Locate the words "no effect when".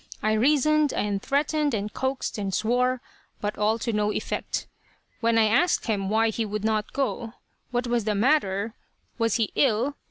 3.93-5.37